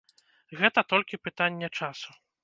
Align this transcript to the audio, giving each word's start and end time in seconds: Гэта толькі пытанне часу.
Гэта 0.61 0.83
толькі 0.93 1.19
пытанне 1.27 1.69
часу. 1.79 2.09